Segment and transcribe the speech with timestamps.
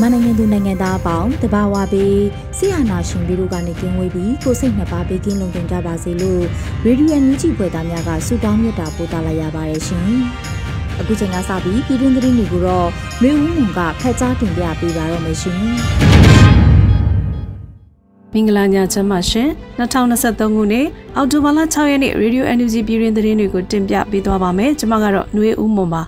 [0.00, 2.20] မြန်မာနိုင်ငံသူနိုင်ငံသားအပေါင်းတဘာဝပေး
[2.56, 6.42] ဆရာနာရှင်ပြီးတို့ကနေကင်းဝေးပြီးကိုစိတ်နှစ်ပါးပေးကင်းလုံခြုံကြပါစေလို့
[6.84, 10.10] ရေဒီယိုအန်ယူဂျီဖွယ်သားများကဆုတောင်းမြတ်တာပို့သလာရပါတယ်ရှင်။
[11.00, 12.88] အခုချိန်ကစပြီးပြည်တွင်းသတင်းတွေကိုတော့
[13.22, 15.60] မျိုးဦးမွန်ကဖတ်ကြားတင်ပြပေးပါရမရှင်။
[18.34, 26.02] မင်္ဂလာညချမ်းပါရှင်2023ခုနှစ်အောက်တိုဘာလ6ရက်နေ့ Radio NUG ပြည်တွင်သတင်းတွေကိုတင်ပြပေးသွားပါမယ်ကျွန်မကတော့ຫນွေဦးမွန်ပါ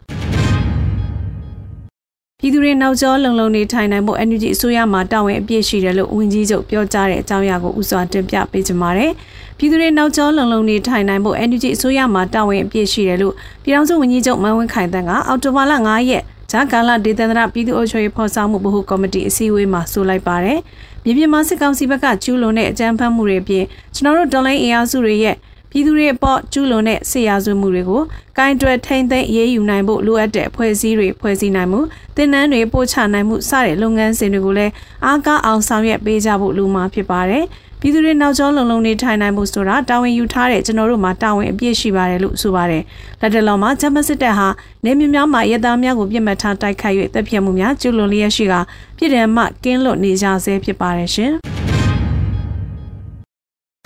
[2.44, 9.12] ပြည်သူတွေနောက်ကျောလုံလုံနေထိုင်နိုင်ဖို့ NUG အစိုးရမှတာဝန်အပြည့်ရှိတယ်လို့ဝန်ကြီးချုပ်ပြောကြားတဲ့အကြောင်းအရာကိုဥစွာတင်ပြပေးကြပါမယ်။
[9.58, 20.58] ပြည်သူတွေနောက်ကျောလုံလုံနေထိုင်နိုင်ဖို့ NUG အစိုးရမှတာဝန်အပြည့်ရှိတယ်လို့ပြည်ထောင်စုဝန်ကြီးချုပ်မန်ဝင်းခိုင်တန်းကအောက်တိုဘာလ9ရက်ဂျာကာလာဒေသန္တရပြည်သူ့အုပ်ချုပ်ရေးဖော်ဆောင်မှုဗဟိုကော်မတီအစည်းအဝေးမှာဆိုလိုက်ပါတယ်။
[21.04, 25.36] မြေပြင်မှာစစ်ကောင်စီဘက်ကကျူးလွန်တဲ့အကြမ်းဖက်မှုတွေအပြင်ကျွန်တော်တို့ဒေါ်လာအင်အားစုတွေရဲ့
[25.72, 28.02] ပြည်သူတွေအပေါ်ကျူးလွန်တဲ့ဆေးရဆွမှုတွေကို
[28.38, 31.80] ကင်တွယ်ထိန်သိမ်းရေးယူနိုင်ဖို့လိုအပ်တဲ့ဖွဲ့စည်းတွေဖွဲ့စည်းနိုင်မှု
[32.16, 34.72] တင်နန်းတွေပို့ချနိုင်မှုစတဲ့လုပ်ငန်းစဉ်တွေကိုလည်း
[35.04, 37.44] အားကားအောင်ဆောင်ရွက်ပေးကြဖို့လိုမှာဖြစ်ပါတယ်။
[37.80, 42.82] ပြည်သူတွေနောက်ကျောလုံလုံနေထိုင်နိုင်မှုဆိုတာတာဝန်ယူထားတဲ့ကျွန်တော်တို့မှာတာဝန်အပြည့်ရှိပါတယ်လို့ဆိုပါတယ်။
[43.20, 44.48] လက်တလုံးမှာဂျမစစ်တပ်ဟာ
[44.84, 48.54] နေမြများမှာရဲသားများကိုပြစ်မှတ်ထားတိုက်ခိုက်၍တပ်ဖြတ်မှုများကျူးလွန်လျက်ရှိက
[48.96, 51.32] ပြည်ထံမှကင်းလွတ်နေကြဆဲဖြစ်ပါတယ်ရှင်။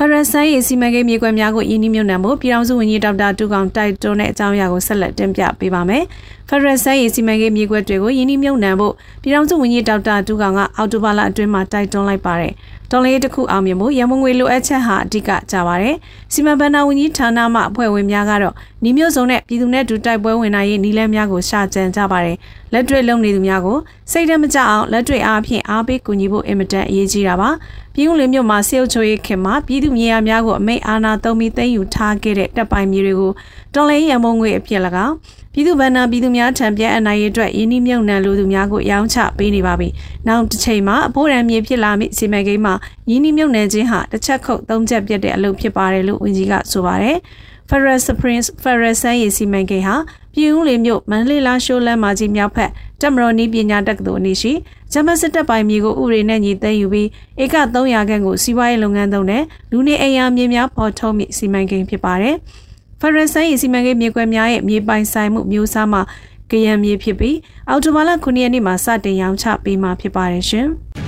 [0.01, 6.03] ဖရန်ဆိုင်ရေးစီမံကိန်းမြေကွက်များကိုယင်းနှမြုံနှံမှုပြည်ထောင်စုဝန်ကြီးဒေါက်တာတူကောင်တိုက်တွန်းတဲ့အကြောင်းအရာကိုဆက်လက်တင်ပြပေးပါမယ်။
[6.49, 8.93] ဖရန်ဆိုင်ရေးစီမံကိန်းမြေကွက်တွေကိုယင်းနှမြုံနှံဖို့
[9.23, 12.53] ပြည်ထောင်စုဝန်ကြီးဒေါက်တာတူကောင်ကအော်တိုဘာလအတွင်းမှာတိုက်တွန်းလိုက်ပါတယ်။
[12.91, 15.97] တော်လေးတစ်ခုအောင်မြင်မှုရမငွေလိုအပ်ချက်ဟာအဓိကကြပါတယ်။
[16.33, 22.37] စီမံဘဏ္ဍာဝန်ကြီးဌာနမှအဖွဲ့ဝင်များကတော့ညီမျိုးစုံနဲ့ပြည်သူနဲ့ဒူတိုက်ပွဲဝင်နိုင်ရေးနီလန်းများကိုရှာကြံကြပါတယ်။
[22.73, 23.79] လက်တွေ့လုပ်နေသူများကို
[24.13, 27.51] စိတ်ဓာတ်မကျအောင်လက်တွေ့အားဖြင့်အားပေးကူညီဖို့အင်မတန်အရေးကြီးတာပါ။
[27.95, 33.33] ပြည်ဦးလင်းမြို့မှာစေအုပ်ချုပ်ရေးခင်မှာပြည်သူမြေယာများကိုအမိတ်အာဏာသုံးပြီးသိမ်းယူထားခဲ့တဲ့တပ်ပိုင်မြေတွေကို
[33.75, 35.15] တော်လိုင်းရန်မုံငွေအဖြစ်၎င်း
[35.53, 39.89] ပြည်သူ့ဗန္နာပြည်သူများထံပြန်အနိုင်ရေးအတွက်ယင်းနှမြုံနှံလူသူများကိုရောင်းချပေးနေပါပြီ။
[40.29, 42.75] နောက်တစ်ချိန်မှာအဖိုးရံမြေဖြစ်လာမိစီမံကိန်းမှာ
[43.11, 47.17] ယင်းနှမြုံနှံခြင်းဟာတစ်ချက်ခုတ်သုံးချက်ပြတ်တဲ့အလုပ်ဖြစ်ပါတယ်လို့ဝန်ကြီးကဆိုပါတယ်။
[47.69, 49.97] Ferrer Springs Ferrer ဆန်းရည်စီမံကိန်းဟာ
[50.35, 54.53] ပြည်ဦးလေးမြို့မန္တလေးလာရှိုးလမ်းမကြီးမြောက်ဖက်တက်မတော်နီးပညာတက္ကသိုလ်အနီးရှိ
[54.93, 57.09] ဂျမစစ်တပ်ပိုင်မြေကိုဥပဒေနဲ့ညီသိမ်းယူပြီး
[57.43, 62.37] ဧက300ခန့်ကိုစီးပွားရေးလုပ်ငန်းသုံးတဲ့လူနေအိမ်ယာမြေများပေါ်ထုတ်မိစီမံကိန်းဖြစ်ပါတယ်။
[63.01, 66.03] ဖရန်ဆိုင်စီမံကိန်းမြေကွက်များရဲ့မြေပိုင်ဆိုင်မှုမျိုးစားမှာ
[66.51, 67.37] ကရံမြေဖြစ်ပြီး
[67.69, 70.69] အော်တိုဘာလ9ရက်နေ့မှာစတင်ရောင်းချပေးမှာဖြစ်ပါတယ်ရှင်။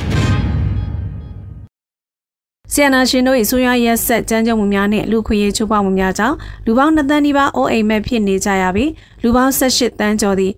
[2.72, 6.36] ဆီယနာရှင်တို့၏ဆိုရရက်ဆက်ကြမ်းကြုတ်မှုများနဲ့လူခွေရေးချိုးဖောက်မှုများကြောင့်
[6.66, 8.90] လူပေါင်း2သန်းနီးပါးအိုးအိမ်မဲ့ဖြစ်နေကြရပြီး
[9.22, 10.54] လူပေါင်း18တန်းကျော်သည့်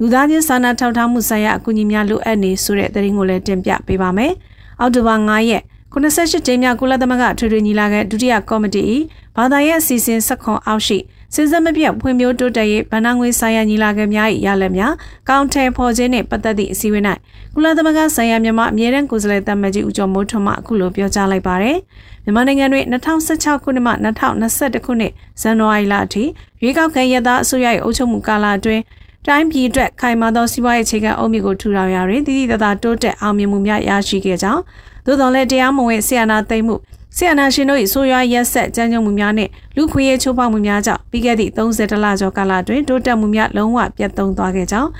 [0.00, 4.32] လူသားချင်းစာနာထောက်ထားမှုဆိုင်ရာအကူအညီများလိုအပ်နေဆိုတဲ့သတင်းကိုလည်းတင်ပြပေးပါမယ်။
[4.80, 8.82] အောက်တိုဘာ9ရက်98ကြိမ်မြောက်ကုလသမဂ္ဂထွေထွေညီလာခံဒုတိယကော်မတီ၏
[9.36, 10.98] ဘာသာရေးအစီအစဉ်ဆက်ခွန်အောက်ရှိ
[11.34, 14.92] စဉ်ဆက်မပြတ်ဖွံ့ဖြိုးတိုးတက်ရေးဗဏ္ဍာငွေဆိုင်ရာညီလာခံများ၏ရလဒ်များ
[15.28, 17.04] ကောင်းထဲဖော်ခြင်းနှင့်ပတ်သက်သည့်အစည်းအဝေး၌
[17.54, 21.78] ကုလသမဂ္ဂဆိုင်ရာမြန်မာအမြဲတမ်းကိုယ်စားလှယ်တပ်မကြီးဦးကျော်မိုးထွန်းမှအခုလိုပြောကြားလိုက်ပါသည်
[22.24, 23.92] မြန်မာနိုင်ငံတွင်2016ခုနှစ်မှ
[24.40, 26.24] 2021ခုနှစ်ဇန်နဝါရီလအထိ
[26.62, 28.82] ရွေးကောက်ခံရသားအစိုးရ၏အုပ်ချုပ်မှုကာလအတွင်း
[29.26, 34.62] တိုင်းပြည်အတွက်ခိုင်မာသောစီးပွားရေးအခြေခံအုတ်မြစ်ကိုထူထောင်ရာတွင်တည်တည်တသာတိုးတက်အောင်မြင်မှုများရရှိခဲ့ကြောင်း
[35.06, 36.74] သို့တော်လည်းတရားမဝင်ဆီယနာသိမ်းမှု
[37.16, 44.90] ဆီယနာရှင်တို့၏ဆိုးရွားရက်ဆက်ကြမ်းကြုတ်မှုများနှင့်လူခွေရေးချိုးဖောက်မှုများကြောင့်ပြီးခဲ့သည့်30လကျော်ကာလအတွင်းတိုးတက်မှုများလုံးဝပြတ်သုံးသွားခဲ့ကြောင်း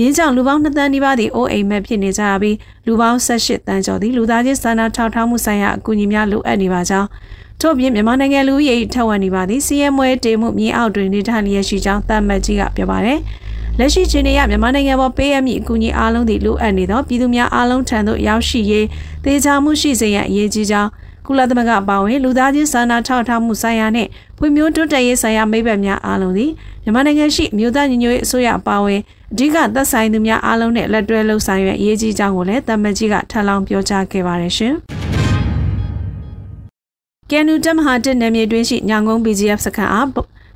[0.00, 2.56] ရင်းကြောင့်လူပေါင်း2တန်းနီးပါးသည့်အိုးအိမ်မဲ့ဖြစ်နေကြပြီး
[2.86, 7.08] လူပေါင်း18တန်းကျော်သည့်လူသားချင်းစာနာထောက်ထားမှုဆိုင်ရာအကူအညီများလိုအပ်နေပါကြောင်း
[7.60, 13.18] ထို့ပြင်မြန်မာနိုင်ငံလူဦးရေထက်ဝက်နေပါသည့်စီးရဲမွဲတေမှုမြေအောက်တွင်နေထိုင်လျက်ရှိကြောင်းသတ်မှတ်ကြီးကပြောပါတယ်။
[13.78, 18.86] လက်ရှိခြေနေရမြန်မာနိုင်ငံပေါ်ပေးအပ်မည့်အကူအညီအားလုံးသည်လိုအပ်နေသောပြည်သူများအားလုံးထံသို့ရောက်ရှိရေး
[19.24, 20.90] သေချာမှုရှိစေရန်အရေးကြီးကြောင်း
[21.26, 26.50] ကုလသမဂ္ဂအပါအဝင်လူသားချင်းစာနာထောက်ထားမှုဆိုင်ရာနဲ့ဖွံ့ဖြိုးတိုးတက်ရေးဆိုင်ရာမိဘများအားလုံးသည်
[26.82, 29.00] မြန်မာနိုင်ငံရှိမြို့သားညီညွတ်ရေးအစိုးရအပါအဝင်
[29.32, 34.74] အဓိကသက်ဆိုင်သူများအားလုံးနဲ့လက်တွဲလှုပ်ဆောင်ရွက်ရေးကြီးကြောင်းကိုလည်းတမန်ကြီးကထပ်လောင်းပြောကြားခဲ့ပါတယ်ရှင်။
[37.30, 40.08] ကန်နူတမဟာတက်နယ်မြေတွင်းရှိညောင်ကုန်း BGF စခန်းအား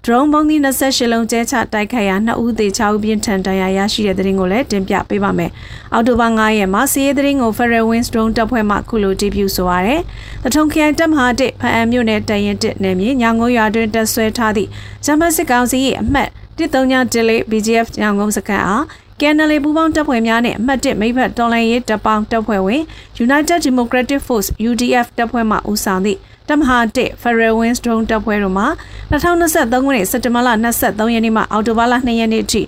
[0.05, 5.51] ဒရုန်းဘုံသီး28လုံးကျဲချတိုက်ခိုက်ရာ2ဦးသေ6ဦးပြင်းထန်ဒဏ်ရာရရှိတဲ့တဲ့ရင်ကိုလည်းတင်ပြပေးပါမယ်။
[5.93, 10.01] အော်တိုဘာ9ရက်မှာစီးရဲတဲ့ရင်ကို Federal Wings Drone တပ်ဖွဲ့မှခုလို debut ဆိုရတဲ့။
[10.43, 14.69] တထုံခရိုင်တပ်မဟာတစ်ဖအံမြို့နယ်တရင်တစ်နယ်မြေညောင်ကုန်းရွာတွင်တပ်ဆွဲထားသည့်
[15.05, 16.29] ဂျမတ်စစ်ကောင်စီ၏အမှတ်
[16.59, 18.85] 139ဒလေး BGF ညောင်ကုန်းစခန်းအား
[19.21, 22.83] ကန်နယ်လီပူပေါင်းတပ်ဖွဲ့များနဲ့အမှတ်1မိဘတော်လှန်ရေးတပ်ပေါင်းတပ်ဖွဲ့ဝင်
[23.27, 26.19] United Democratic Force UDF တပ်ဖွဲ့မှဦးဆောင်သည့်
[26.49, 28.65] တမဟာတစ် Federal Wings Drone တပ်ဖွဲ့တို့မှ
[29.11, 30.49] 2023ခုနှစ်စက်တင်ဘာလ
[30.79, 32.63] 23ရက်နေ့မှအောက်တိုဘာလ2ရက်နေ့အထိ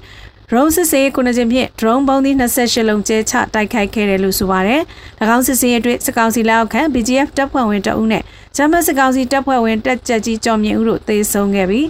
[0.48, 4.82] drone စစ်ဆေးခုနှစ်ကြိမ်ဖြင့် drone ပုံးသီး28လုံးကျဲချတိုက်ခိုက်ခဲ့တယ်လို့ဆိုပါတယ်။၎
[5.36, 8.22] င်းစစ်ဆေးအတွင်းစစ်ကောင်စီလက်အောက်ခံ BGF တပ်ဖွဲ့ဝင်တအုပ်နဲ့
[8.56, 11.86] ဂျမတ်စစ်ကောင်စီတပ်ဖွဲ့ဝင်တက်ကြကြီးကျော်မြင့်ဦးတို့သေဆုံးခဲ့ပြီး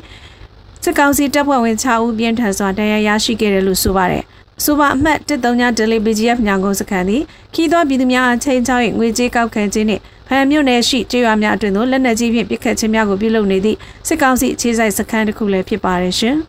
[0.85, 4.25] စစ်ကောင်စီတပ်ဖွဲ့ဝင်6ဦးပြင်းထန်စွာဒဏ်ရာရရှိခဲ့တယ်လို့ဆိုပါတယ်။
[4.65, 7.23] ဆိုပါအမှတ်139 Delhi BGF ညောင်ကုန်းစခန်းသည်
[7.55, 13.79] ခီးသောပြည်သူများအချိန်ချောင်း၏ငွေကြေးကောက်ခံခြင်းနှင့်ဖန်မြို့နယ်ရှိကျေးရွာများအတွင်သို့လက်နက်ကြီးဖြင့်ပစ်ခတ်ခြင်းများကိုပြုလုပ်နေသည့်
[14.09, 16.37] စစ်ကောင်စီအခြေစိုက်စခန်းတစ်ခုလည်းဖြစ်ပါတယ်ရှင်။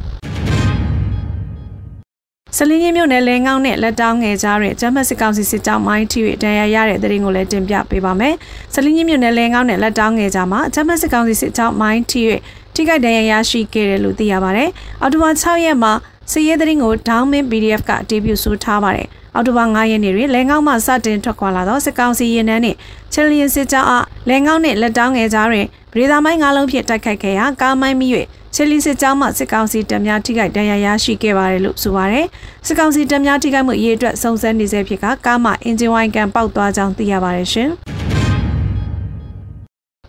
[2.58, 8.34] ဆလင်းကြီးမြို့နယ်လဲငောင်းနဲ့လက်တောင်းငယ်ကြားတွင်ဂျမတ်စစ်ကောင်စီစစ်ကြောင်းမိုင်းထီ၍တန်ရာရတဲ့တဲ့ရင်ကိုလည်းတင်ပြပေးပါမယ်။
[8.74, 12.22] ဆလင်းကြီးမြို့နယ်လဲငောင်းနဲ့လက်တောင်းငယ်ကြားမှာဂျမတ်စစ်ကောင်စီစစ်ကြောင်းမိုင်းထီ၍
[12.76, 14.70] ထိခိုက်ဒဏ်ရာရရှိခဲ့တယ်လို့သိရပါတယ်။
[15.02, 15.94] အော်တိုဘာ6ရက်မှာ
[16.32, 22.78] စစ်ရေးသတင်းကို Downmin PDF ကအတည်ပြုဆိုထားပါတယ်။အောက်တိုဘာ9ရက်နေ့တွင်လဲငေါင်းမှစတင်ထွက်ခွာလာသောစစ်ကောင်စီရင်နှန်းနှင့်
[23.14, 28.08] ချလျင်စစ်ကြောင်းအားလဲငေါင်းနှင့်လက်တောင်းငယ်ကြားတွင်ဗရေသာမိုင်း၅လုံးဖြင့်တိုက်ခိုက်ခဲ့ရာကားမိုင်းမိ၍
[28.56, 32.26] ချလီစစ်ကြောင်းမှစစ်ကောင်စီတပ်များထိခိုက်ဒဏ်ရာရရှိခဲ့ပါတယ်လို့ဆိုပါတယ်။
[32.66, 37.72] စစ်ကောင်စီတပ်များထိခိုက်မှုအရေးအတွက်စုံစမ်းနေဆဲဖြစ်ကကားမှအင်ဂျင်ဝိုင်ကန်ပေါက်သွားကြောင်းသိရပါတယ်ရှင်။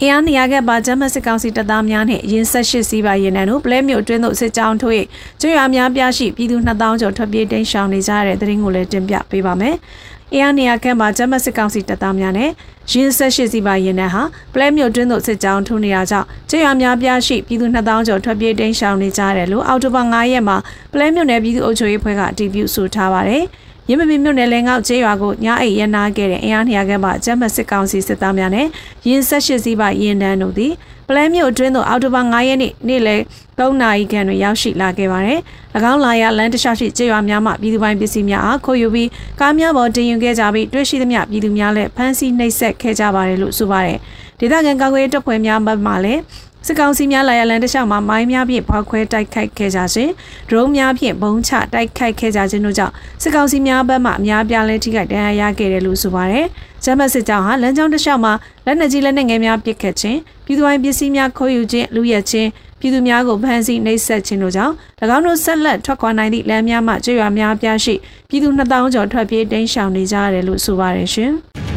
[0.05, 4.95] အင်အားနေရာကပါဂျမတ်စစ်ကောင်စီတပ်သားများနှင့်ရင်းဆက်ရှိစီးပါရင်နှံတို့ပလဲမြို့အတွင်းသို့စစ်ကြောင်းထိုး၍
[5.41, 9.75] ကျွော်များပြရှိပြည်သူ2000ကျော်ထွက်ပြေးတိမ်းရှောင်နေကြတဲ့တဲ့ရင်ကိုလည်းတင်ပြပေးပါမယ်။
[10.33, 12.51] အင်အားနေရာကပါဂျမတ်စစ်ကောင်စီတပ်သားများနဲ့
[12.93, 14.23] ရင်းဆက်ရှိစီးပါရင်နှံဟာ
[14.55, 20.57] ပလဲမြို့အတွင်းသို့စစ်ကြောင်းထိုးနေတာကြောင့်ကျွော်များပြရှိပြည်သူ2000ကျော်ထွက်ပြေးတိမ်းရှောင်နေကြတယ်လို့အောက်တိုဘာ9ရက်မှာ
[20.93, 23.45] ပလဲမြို့နယ်ပြည်သူ့အုပ်ချုပ်ရေးဖွဲ့ကအတည်ပြုဆိုထားပါတယ်။
[23.89, 28.67] ရင်းမပင်မြို့နယ်လဲငေါ့ကျေးရွာကိုညအိတ်ရနာခဲ့တဲ့အင်အား200ခန့်မှကျမ်းမစစ်ကောင်စီစစ်သားများနဲ့
[29.09, 30.73] ရင်းဆက်ရှိစီးပါရင်တန်းတို့သည်
[31.09, 33.21] ပလဲမြို့အတွင်းသို့အောက်တိုဘာ9ရက်နေ့နေ့လယ်
[33.59, 35.39] 3နာရီခန့်တွင်ရောက်ရှိလာခဲ့ပါတယ်။၎
[35.93, 39.09] င်းလာရလမ်းတခြားရှိကျေးရွာများမှပြည်သူပိုင်းပစ္စည်းများအားခိုးယူပြီး
[39.41, 43.99] ကားများပေါ်တင်ယူခဲ့ကြပြီးတွေ့ရှိသမျှပြည်သူများလည်းဖမ်းဆီးနှိပ်စက်ခဲ့ကြပါတယ်လို့ဆိုပါတယ်။
[44.41, 46.21] ဒေသခံကာကွယ်ရေးတပ်ဖွဲ့များမှလည်း
[46.67, 50.13] စစ်ကောင်စီများလာရလန်တခြားမှာမိုင်းများဖြင့်ဖောက်ခွဲတိုက်ခိုက်ခဲ့ကြခြင်း
[50.49, 52.93] ဒရုန်းများဖြင့်ဘုံချတိုက်ခိုက်ခဲ့ကြခြင်းတို့ကြောင့်
[53.23, 56.47] စစ်ကောင်စီများဘက်မှအများပြားလဲထိခိုက်ဒဏ်ရာရခဲ့တယ်လို့ဆိုပါတယ်။
[56.85, 58.33] ဂျမတ်စစ်ကြောင်းဟာလမ်းကြောင်းတစ်လျှောက်မှာ
[58.67, 62.49] လက်နက်ကြီးလက်နက်ငယ်များပစ်ခတ်ခြင်းပြည်သူ့ပစ္စည်းများခိုးယူခြင်းလူရဲခြင်း
[62.81, 64.75] ပြည်သူများကိုဖမ်းဆီးနှိပ်စက်ခြင်းတို့ကြောင့်၎
[65.17, 67.95] င်းတို့ဆက်လက်ထွက်ခွာနိုင်သည့်လမ်းများမှကျွေရွာများပြားရှိ
[68.29, 71.33] ပြည်သူ2000ကျော်ထွက်ပြေးတိမ်းရှောင်နေကြရတယ်လို့ဆိုပါတယ်ရှင်။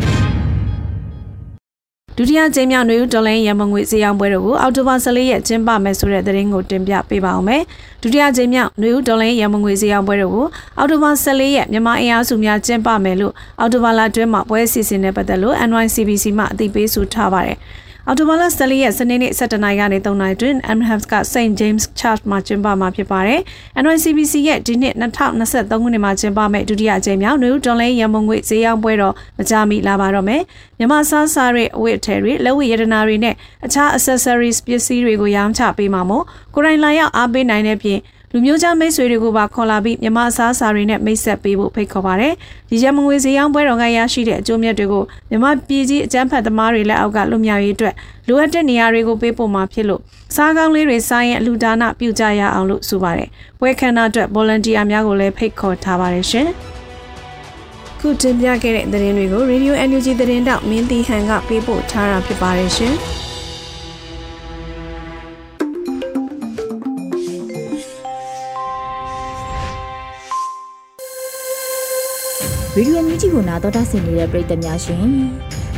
[2.18, 7.62] ဒုတိယကြိမ်မြောက်နွေဦးတော်လိုင်းရမငွေဈေးရောင်းပွဲတို့ကိုအောက်တိုဘာ14ရက်ကျင်းပမယ်ဆိုတဲ့သတင်းကိုတင်ပြပေးပါအောင်မယ်။
[8.02, 10.48] ဒုတိယကြိမ်မြောက်နွေဦးတော်လိုင်းရမငွေဈေးရောင်းပွဲတို့ကို
[10.78, 17.58] အောက်တိုဘာ14ရက်မြန်မာအင်အားစုများကျင်းပမယ်လို့အောက်တိုဘာလအတွင်းမှာပွဲအစီအစဉ်နဲ့ပတ်သက်လို့ NYCBC မှအသိပေးဆိုထားပါတယ်။
[18.07, 23.40] အော်တိုဘာလ14ရက်စနေနေ့17နာရီကနေ3နာရီတွင် Amherst က St James Church မှာကျင်းပမှာဖြစ်ပါတယ်။
[23.84, 30.42] NYCBC ရဲ့ဒီနှစ်2023ခုနှစ်မှာကျင်းပမယ့်ဒုတိယအကြိမ်မြောက် New Dollar ရန်ပုံငွေဈေးရောင်းပွဲတော့မကြမီလာပါတော့မယ်။
[30.78, 33.35] မြန်မာစားစားတွေအဝတ်အထည်တွေလက်ဝတ်ရတနာတွေနဲ့
[33.66, 38.00] အခြား accessories ပစ္စည်းတွေကိုရောင်းချပေးမှာမို့ကိုရိုင်းလာရောက်အားပေးနိုင်တဲ့ပြင်
[38.32, 42.34] လူမျိုးခြားမိတ်ဆွေတွေကိုပါခေါ်လာပြီးမြမအစားအစာတွေနဲ့မိတ်ဆက်ပေးဖို့ဖိတ်ခေါ်ပါတယ်။
[42.70, 47.96] ဒီရမငွေဈေးရောင်းပွဲတော်ကရရှိတဲ့အကျိုးမြတ်တွေကိုမြမပြည်ကြီးအကြမ်းဖက်သမားတွေလက်အောက်ကလွတ်မြောက်ရေးအတွက်
[48.28, 50.02] လိုအပ်တဲ့နေရာတွေကိုပေးပို့မှာဖြစ်လို့
[50.36, 53.30] စားကောင်းလေးတွေစားရင်အလူဒါနပြုကြရအောင်လို့ဆိုပါတယ်။
[53.60, 56.48] ပွဲခန်းနာအတွက် volunteer များကိုလည်းဖိတ်ခေါ်ထားပါတယ်ရှင်။
[58.00, 62.96] ခုတင်ပြခဲ့တဲ့သတင်းတွေကို Radio NUG သတင်းတောက်မင်းတီဟန်ကပေးပို့ထားတာဖြစ်ပါတယ်ရှင်။
[72.78, 75.06] ရေဒီယိုမြူဂျီကိုနာတော်တာဆင်နေတဲ့ပရိသတ်များရှင်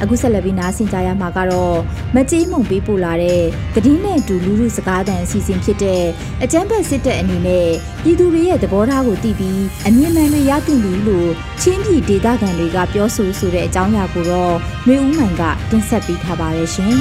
[0.02, 1.78] အခုဆက်လက်ပြီးနားဆင်ကြရမှာကတော့
[2.16, 3.42] မကြေးမုံပေးပို့လာတဲ့
[3.86, 6.04] တည်င်းနဲ့အတူလူလူစကားတန်အစီအစဉ်ဖြစ်တဲ့
[6.44, 7.68] အကျန်းဖက်စစ်တပ်အနေနဲ့
[8.04, 11.30] ပြည်သူတွေရဲ့သဘောထားကိုသိပြီးအမြင့်မှန်တွေရတင်ပြီလို့
[11.62, 14.56] ချင်းပြည်ဒေသခံတွေကပြောဆိုဆိုတဲ့အကြောင်းအရာကိုတော့
[14.88, 16.96] မျိုးဦးမိုင်ကတင်ဆက်ပေးထားပါတယ်ရှင်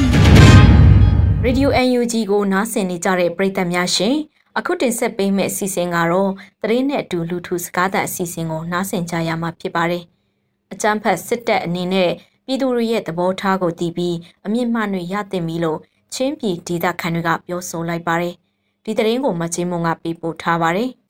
[1.43, 4.17] ရေဒီယို UNG ကိုနားဆင်နေကြတဲ့ပရိသတ်များရှင်
[4.59, 6.31] အခုတင်ဆက်ပေးမယ့်အစီအစဉ်ကတော့
[6.63, 10.03] သတင်းနဲ့အတူလူထုစကားသံအစီအစဉ်ကိုနားဆင်ကြရမှာဖြစ်ပါတယ်။
[10.73, 12.11] အကြမ်းဖက်စစ်တပ်အနေနဲ့
[12.47, 15.79] ပြည်သူတွေရဲ့သဘောထားကိုသိပြီးအမြင့်မှန်တွေရတင်ပြီလို့
[16.15, 18.35] ချင်းပြည်ဒေသခံတွေကပြောဆိုလိုက်ပါတယ်။
[18.85, 20.91] ဒီသတင်းကိုမချင်းမုံကပေးပို့ထားပါတယ်။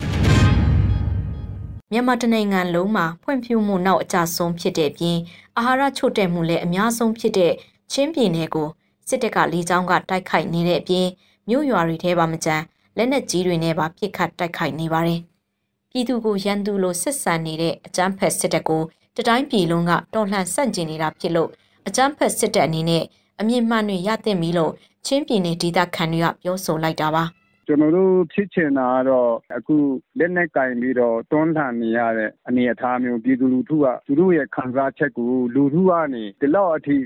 [1.90, 5.16] မြန်မာတနိုင်ငံလုံးမှာဖွံ့ဖြိုးမှုနောက်အကျဆုံးဖြစ်တဲ့ပြင်
[5.56, 7.52] အာဟာရချို့တဲ့မှုလည်းအများဆုံးဖြစ်တဲ့
[7.92, 8.68] ချင်းပြည်နယ်ကို
[9.08, 11.06] စစ်တပ်ကလေကြောင်းကတိုက်ခိုက်နေတဲ့အပြင်
[11.48, 12.64] မြို့ရွာတွေထဲပါမကြမ်း
[12.96, 15.20] လက်နက်ကြီးတွေနဲ့ပါပစ်ခတ်တိုက်ခိုက်နေပါတယ်။
[15.90, 18.82] ပြည်သူကိုရန်သူလိုစစ်ဆန်နေတဲ့အကြမ်းဖက်စစ်တပ်ကို
[19.16, 21.50] တတိုင်းပြည်လုံးကတော်လှန်ဆန့်ကျင်နေတာဖြစ်လို့
[21.86, 23.04] အကြမ်းဖက်စစ်တပ်အနေနဲ့
[23.40, 24.72] အမြင့်မှန်တွေရသင့်ပြီလို့
[25.06, 27.24] ချင်းပြည်နယ်ဒေသခံတွေကပြောဆိုလိုက်တာပါ။
[27.68, 29.76] ကျွန်တော်တို့ဖြစ်ချင်တာကတော့ အခု
[30.18, 36.96] လက်နက်ကင်ပြီးတော့ တွန်းလှန်နေရတဲ့ အနေအထားမျိုး ပြည်သူလူထုက သူတို့ရဲ့ခံစားချက်ကို လူထုကနေ ဒီလောက်အထိ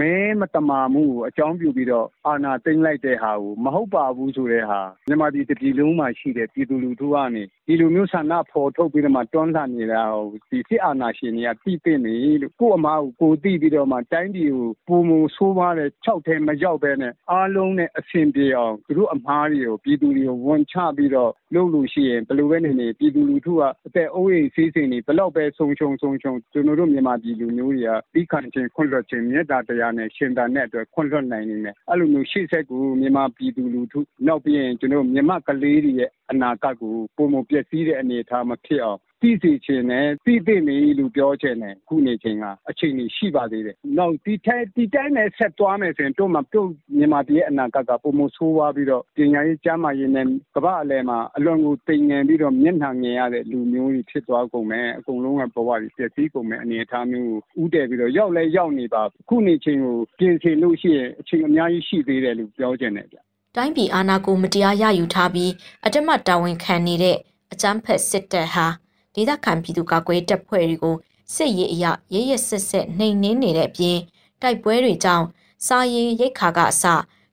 [0.00, 50.26] မဲမတမာမှုကို အကြောင်းပြုပြီးတော့ အာဏာသိမ်းလိုက်တဲ့ဟာကို မဟုတ်ပါဘူးဆိုတဲ့ဟာ မြန်မာပြည်တပြည်လုံးမှာရှိတဲ့ ပြည်သူလူထုကနေဒီလိုမျိုးဆန္ဒဖော်ထုတ်ပြီးတော့မှတွန်းလှန်နေတာကိုဒီစစ်အာဏာရှင်တွေကသိသိနေလို့ကို့အမားကိုကိုသိပြီးတော့မှတိုင်းပြည်ကိုပုံမဆိုးပါတဲ့၆ထဲမရောက်ပဲနဲ့အားလုံးနဲ့အဆင်ပြေအောင်သူတို့အမားတွေကိုပြည်သူတွေကိုဝန်ချပြီးတော့လုပ်လို့ရှိရင်ဘယ်လိုပဲနေနေပြည်သူလူထုကအသက်အိုးအိမ်စီးစိမ်တွေဘယ်လောက်ပဲဆုံးရှုံးဆုံးရှုံးကျွန်တော်တို့မြန်မာပြည်လူမျိုးတွေကပြီးခံခြင်းခွင့်လွှတ်ခြင်းမြတ်တာတရားနဲ့ရှင်တာနဲ့အတွက်ခွင့်လွှတ်နိုင်နေတယ်အဲ့လိုမျိုးရှေ့ဆက်ကိုမြန်မာပြည်သူလူထုနောက်ပြီးရင်ကျွန်တော်မြန်မာကလေးတွေရဲ့အနာဂတ်ကိုပုံမပျက်စီးတဲ့အနေအထားမဖြစ်အောင်သိစေချင်တယ်သိသိနေလို့ပြောချင်တယ်ခုနေချိန်ကအချိန်ကြီးရှိပါသေးတယ်နောက်ဒီထိုင်ဒီတိုင်းနဲ့ဆက်သွားမယ်ဆိုရင်တို့မှတို့မြန်မာပြည်ရဲ့အနာဂတ်ကပုံမဆိုးွားပြီးတော့ပညာရေးကျမ်းမာရေးနဲ့
[50.56, 63.18] ကမ္ဘာအလဲမှာအလွန်ကိုတိမ်ငင်ပြီးတော့မျက်နှာငင်ရတဲ့လူမျိုးတွေဖြစ်သွားကုန်မယ်အကုန်လုံးကဘဝကြီးပျက်စီးကုန်မယ်အနေအထားမျိုးကိုဥတည်ပြီးတော့ရောက်လဲရောက်နေပါခုနေချိန်ကိုပြင်ဆင်လို့ရှိရင်အချိန်အများကြီးရှိသေးတယ်လို့ပြောချင်တယ်ဗျ
[63.56, 65.52] တိုင်းပြည်အာဏာကိုမတရားရယူထားပြီး
[65.86, 67.16] အတမတ်တာဝန်ခံနေတဲ့
[67.52, 68.66] အကြမ်းဖက်စစ်တပ်ဟာ
[69.14, 70.96] ဒေသခံပြည်သူကာကွယ်တပ်ဖွဲ့တွေကို
[71.34, 73.98] စစ်ရေးအရရရစစ်စစ်နှိမ်နင်းနေတဲ့အပြင်
[74.42, 75.26] တိုက်ပွဲတွေကြောင့်
[75.66, 76.84] စားရေးရိတ်ခါကအစ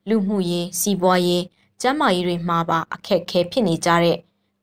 [0.09, 1.43] လူမှုရေးစီးပွားရေး
[1.81, 4.17] ကျန်းမာရေးတွေမှာပါအခက်အခဲဖြစ်နေကြတဲ့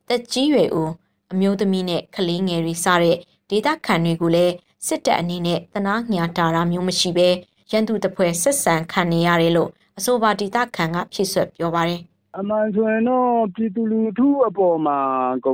[0.09, 0.91] တက်ကြီးရွယ်ဦး
[1.33, 3.17] အမျိုးသမီးနဲ့ကလေးငယ်တွေစတဲ့
[3.51, 4.55] ဒေသခံတွေကိုလည်း
[4.87, 7.29] စစ်တပ်အနေနဲ့တနာညာတာတာမျိုးမရှိဘဲ
[7.71, 12.03] ရန်သူတပွဲဆက်ဆံခံနေရတယ်လို့ အဆိုပါဒေသခံကဖြစ်ဆွပြောပါတယ်
[12.39, 14.99] အမှန်ဆိုရင်တော့ပြည်သူလူထုအပေါ်မှာ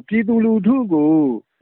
[0.09, 1.15] ပြည်သူလူထုကို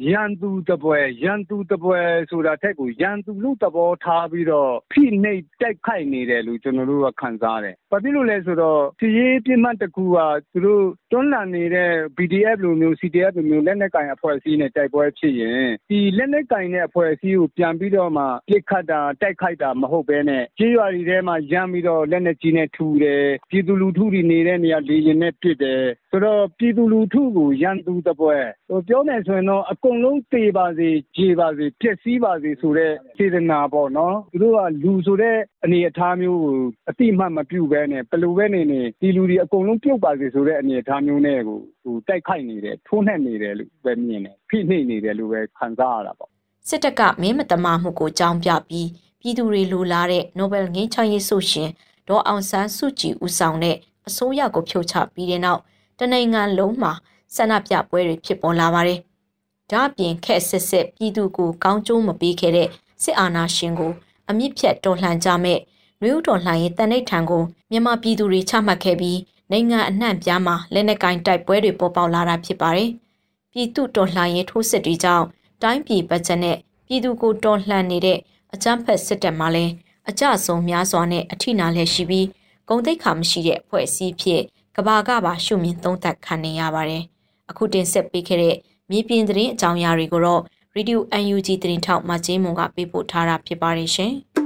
[0.08, 1.98] ရန်သူတပွဲရန်သူတပွဲ
[2.30, 10.18] ဆိုတာထက်ကိုရန်သူလူသဘောထားပြီးတော့ဖိနှိပ်တိုက်ခိုက်နေတယ်လို့ကျွန်တော်တို့ကခံစားတယ်။ဘာဖြစ်လို့လဲဆိုတော့စီရေးပြစ်မှတ်တစ်ခုက
[10.52, 28.36] သူတို့တွန်းလှန်နေတဲ့ BDF လိုမျိုး CDF လိုမျိုးလက်နက်ကင်အဖွဲ့အစည်းနဲ့တိုက်ပွဲဖြစ်ရင်ဒီလက်နက်ကင်တဲ့အဖွဲ့အစည်းကိုပြန်ပြီးတော့မှပြစ်ခတ်တာတိုက်ခိုက်တာမဟုတ်ဘဲနဲ့ကြေးရွာတွေထဲမှာရမ်းပြီးတော့လက်နက်ကြီးနဲ့ထူတယ်ပြည်သူလူထုတွေနေတဲ့နေရာလေရင်နဲ့ပစ်တယ် ဆိုတော့ပြည်သူလူထုကိုရန်သူတပွဲ
[28.68, 36.56] ဟိုပြောမယ်ဆိုရင်တော့အကုန်လုံးသေပါစေကြေပါစေပျက်စီးပါစေဆိုတဲ့စေတနာပေါ့နော်သူတို့ကလူဆိုတဲ့အနေအထားမျိုးကို
[36.90, 46.30] အတိမတ်မပြုတ်ပဲနဲ့ဘယ်လိုပဲနေနေဒီလူတွေအကုန်လုံးပြုတ်ပါစေဆိုတဲ့အနေအထားမျိုးနဲ့ကိုဟိုတိုက်ခိုက်နေတယ်ထိုးနှက်နေတယ်လို့ပဲမြင်တယ်ဖိနှိပ်နေတယ်လို့ပဲခံစားရတာပေါ့
[46.68, 48.88] စစ်တပ်ကမင်းမတမာမှုကိုကြောင်းပြပြီး
[49.20, 51.70] ပြည်သူတွေလိုလားတဲ့ Nobel ငြိမ်းချမ်းရေးဆုရှင်
[52.08, 53.76] ဒေါ်အောင်ဆန်းစုကြည်ဦးဆောင်တဲ့
[54.08, 55.60] အစိုးရကိုဖြုတ်ချပြီးတဲ့နောက်
[56.00, 56.92] တနိုင်ငံလုံးမှာ
[57.34, 58.98] ဆန္ဒပြပွဲတွေဖြစ်ပေါ်လာပါတယ်။
[59.70, 62.68] ဒါ့အပြင်ခက်စစ်စစ်ပြည်သူကိုကောင်းကျိုးမပေးခဲ့တဲ့
[63.02, 63.92] စစ်အာဏာရှင်ကို
[64.28, 65.58] အမြင့်ဖြတ်တော်လှန်ကြမဲ့
[66.00, 69.18] နွေဦးတော်လှန်ရေးတန်ဋိဌာန်ကိုမြန်မာပြည်သူတွေချမှတ်ခဲ့ပြီး
[69.50, 72.90] နိုင်ငံအနှံ့ပြားမှာလက်နက်ကင်တိုက်ပွဲတွေပေါ်ပေါက်လာတာဖြစ်ပါတယ်။
[73.52, 75.26] ပြည်သူတော်လှန်ရေးထိုးစစ်တွေကြောင့်
[75.62, 78.18] တိုင်းပြည်ဘတ်ဂျက်နဲ့ပြည်သူကိုတော်လှန်နေတဲ့
[78.54, 79.72] အကြမ်းဖက်စစ်တပ်မှလည်း
[80.08, 82.26] အကြဆုံးများစွာနဲ့အထိနာလည်းရှိပြီး
[82.68, 84.42] ဂုံတိတ်ခါမရှိတဲ့အဖွဲ့အစည်းဖြစ်
[84.76, 87.02] ကဘာကပါရှုမြင်သုံးသပ်ခံနေရပါတယ်။
[87.50, 88.56] အခုတင်ဆက်ပေးခဲ့တဲ့
[88.90, 90.42] မြေပြင်သတင်းအကြောင်းအရာတွေကိုတော့
[90.76, 90.98] Radio
[91.32, 94.14] UNG သတင်းထောက်မကျင်းမွန်ကပေးပို့ထားတာဖြစ်ပါတယ်ရှင်။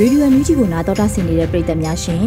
[0.00, 2.24] ရေဒီယိုမြူးကြီးကိုနာတော်တာဆင်နေတဲ့ပရိသတ်များရှင်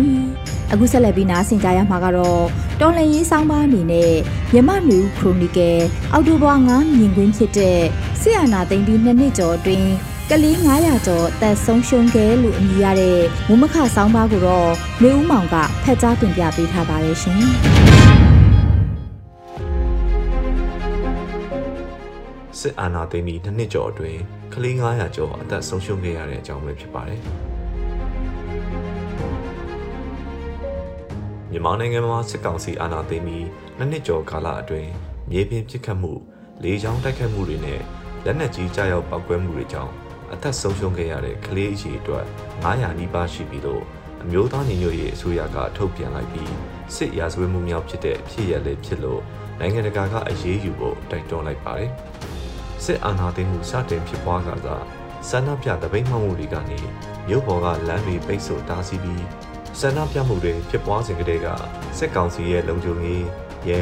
[0.71, 2.43] အခုဆက်လက်ပြီးနားဆင်ကြရမှာကတော့
[2.81, 4.13] တော်လှန်ရေးဆောင်ပါအနေနဲ့
[4.53, 5.79] မြမနူခရိုနီကယ်
[6.11, 7.79] အောက်တိုဘာ9မြင်ကွင်းဖြစ်တဲ့
[8.19, 9.89] ဆီယနာသိန်းပြီးနှစ်နှစ်ကျော်အတွင်း
[10.31, 14.71] ကလေး900ကျော်တက်ဆုံးရှုံးခဲ့လို့အမည်ရတဲ့မုမခဆောင်းပါးကိုတော့
[15.01, 17.41] မေဦးမောင်ကဖက်ကြားတင်ပြပေးထားပါတယ်ရှင်
[22.59, 24.19] စစ်အာဏာသိမ်းပြီးနှစ်နှစ်ကျော်အတွင်း
[24.53, 27.21] ကလေး900ကျော်အသက်ဆုံးရှုံးခဲ့ရတဲ့အကြောင်းပဲဖြစ်ပါတယ်။
[31.51, 33.45] မြန်မာနိုင်ငံမှာစစ်ကောင်စီအာဏာသိမ်းပြီး
[33.77, 34.89] နှစ်နှစ်ကျော်ကာလအတွင်း
[35.31, 36.13] မြေပြင်ပစ်ခတ်မှု
[36.63, 37.81] လေကြောင်းတိုက်ခတ်မှုတွေနဲ့
[38.25, 39.93] လက်နက်ကြီးကြားရောက်ပောက်ကွဲမှုတွေကြောင့်
[40.33, 42.25] အသက်ဆုံးရှုံးခဲ့ရတဲ့ကလေးအရေအတွက်
[42.63, 43.83] 900နီးပါးရှိပြီးတော့
[44.23, 46.53] အမျိုးသားညီညွတ်ရေးအစိုးရကထုတ်ပြန်လိုက်ပြီး
[46.95, 49.21] စစ်ရာဇဝတ်မှုများဖြစ်တဲ့ဖြစ်ရလေဖြစ်လို့
[49.59, 51.91] နိုင်ငံတကာကအရေးယူဖို့တိုက်တွန်းလိုက်ပါတယ်။
[52.83, 54.83] စစ်အာဏာသိမ်းမှုစတင်ဖြစ်ပွားကစား
[55.29, 56.79] ဆန္ဒပြတပိတ်မှောက်မှုတွေကနေ
[57.27, 59.25] မြို့ပေါ်ကလမ်းတွေပိတ်ဆို့တားဆီးပြီး
[59.79, 61.47] ဆန္ဒပြမှုတွေဖြစ်ပွားစဉ်ကတည်းက
[61.97, 63.25] စစ်ကောင်စီရဲ့လုံခြုံရေး
[63.69, 63.81] ရဲ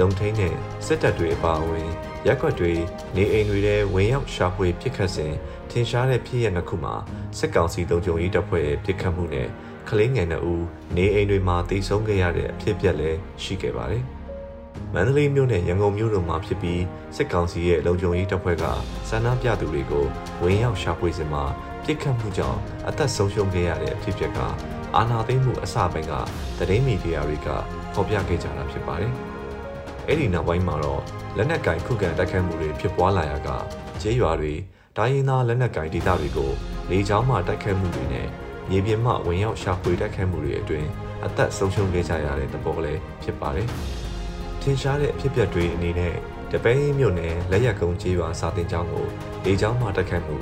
[0.00, 0.54] လုံထိန်းတဲ့
[0.86, 1.88] စစ်တပ်တွေအပါအဝင်
[2.26, 2.72] ရက်ွက်တွေ
[3.16, 5.34] နေအိမ်တွေထဲဝင်ရောက်ရှာဖွေပစ်ခတ်စဉ်
[5.74, 6.94] ထင်ရှားတဲ့ဖြစ်ရပ်နှစ်ခုမှာ
[7.38, 9.48] စစ်ကောင်စီလုံခြုံရေးတပ်ဖွဲ့ရဲ့ပစ်ခတ်မှုနဲ့
[9.88, 10.64] ကလေးငယ်နှစ်ဦး
[10.96, 14.04] နေအိမ်တွေမှာတိတ်ဆုံးခဲ့ရတဲ့အဖြစ်အပျက်လည်းရှိခဲ့ပါတယ်။
[14.94, 16.82] မန္တလေးမြို့နဲ့ရန်ကုန်မြို့တို့မှာဖြစ်ပြီး
[17.16, 18.64] စစ်ကောင်စီရဲ့လုံခြုံရေးတပ်ဖွဲ့က
[19.08, 20.06] စန္ဒပြသူတွေကို
[20.42, 21.44] ဝင်ရောက်ရှာဖွေစဉ်မှာ
[21.84, 24.38] ပြစ်ခတ်မှုကြောင့်အသက်ဆုံးရှုံးခဲ့ရတဲ့အဖြစ်အပျက်က
[24.96, 26.12] အာဏာသိမ်းမှုအစပိုင်းက
[26.58, 27.48] သတင်းမီဒီယာတွေက
[27.94, 29.12] ဖော်ပြခဲ့ကြတာဖြစ်ပါတယ်။
[30.06, 31.02] အဲ့ဒီနောက်ပိုင်းမှာတော့
[31.36, 33.48] လက်နက်ကင်ခုခံတိုက်ခိုက်မှုတွေဖြစ်ပွားလာရာက
[34.00, 34.54] ကျေးရွာတွေ
[34.98, 36.50] တိုင်းရင်းသားလက်နက်ကင်ဒေသတွေကို
[36.90, 38.28] လေကြောင်းမှတိုက်ခိုက်မှုတွေနဲ့
[38.70, 40.88] မြေပြင်မှဝင်ရောက်ရှာဖွေတိုက်ခိုက်မှုတွေအတွင်း
[41.24, 43.68] အသက်ဆုံးရှုံးခဲ့ကြရတဲ့သဘောလည်းဖြစ်ပါတယ်။
[44.62, 46.14] ထင်ရှားတဲ့အဖြစ်အပျက်တွေအနေနဲ့
[46.52, 49.06] တပိန်းမြို့နယ်လက်ရက်ကုန်းကျေးရွာစာတင်ကျောင်းကို
[49.44, 50.36] လေကြောင်းမှတိုက်ခိုက်မှု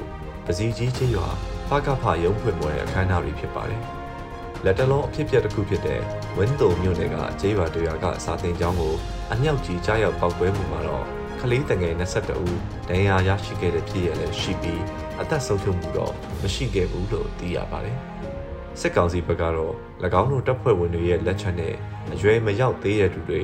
[0.46, 1.28] ပစီကြီးကျေးရွာ
[1.68, 3.82] ဖကဖရုံးဖွင့်ပွဲအခမ်းအနားတွေဖြစ်ပါတယ်။
[4.64, 6.00] လက်တလုံးအဖြစ်အပျက်တစ်ခုဖြစ်တဲ့
[6.36, 8.94] ဝင်းတုံမြို့နယ်ကကျေးရွာတရွာကစာတင်ကျောင်းကို
[9.32, 12.58] အမြောက်ကြီးကြားရောက်ပောက်ကွဲမှုမှာတော့ ကလေးတငယ်22ဦး
[12.88, 14.82] ဒဏ်ရာရရှိခဲ့တဲ့ဖြစ်ရလည်းရှိပြီး
[15.20, 17.98] အသက်ဆုံးရှုံးမှုတော့မရှိခဲ့ဘူးလို့သိရပါတယ်။
[18.80, 19.74] စစ်ကောင်စီဘက်ကတော့၎
[20.20, 21.74] င်းတို့တပ်ဖွဲ့ဝင်တွေရဲ့လက်ချက်နဲ့
[22.12, 23.42] အရွယ်မရောက်သေးတဲ့သူတွေ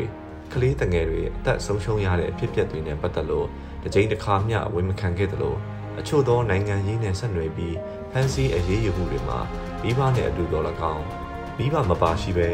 [0.52, 3.46] ကလေးတငယ်တွေအသက်ဆုံးရှုံးရတဲ့အဖြစ်အပျက်တွေနဲ့ပတ်သက်လို့
[3.82, 5.56] တကြိမ်တစ်ခါမျှဝန်မခံခဲ့သလို
[5.98, 7.76] အချို့သောနိုင်ငံရေးနဲ့ဆက်နွယ်ပြီး
[8.10, 9.38] ဖန်စီအရေးယူမှုတွေမှာ
[9.82, 10.64] မိဘနဲ့အတူတော်၎
[10.94, 11.04] င်း
[11.58, 12.48] မိဘမပါရှိပဲ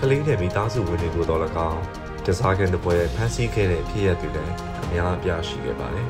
[0.00, 1.40] ကလေးတဲ့မိသားစုဝင်တွေကိုတော်၎
[1.70, 1.82] င်း
[2.26, 6.08] တစားကန်တပွဲဖန်စီခဲ့တဲ့ဖြစ်ရပ်တွေလည်းအများအပြားရှိခဲ့ပါတယ်